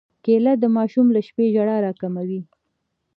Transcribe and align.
کېله 0.23 0.53
د 0.59 0.65
ماشوم 0.75 1.07
له 1.15 1.21
شپې 1.27 1.45
ژړا 1.53 1.77
راکموي. 1.85 2.41